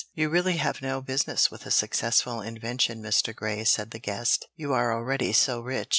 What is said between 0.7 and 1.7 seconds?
no business with a